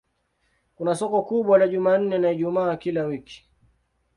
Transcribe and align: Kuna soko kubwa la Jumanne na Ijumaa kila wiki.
Kuna 0.75 0.95
soko 0.95 1.21
kubwa 1.23 1.57
la 1.57 1.67
Jumanne 1.67 2.17
na 2.17 2.31
Ijumaa 2.31 2.75
kila 2.75 3.03
wiki. 3.03 3.49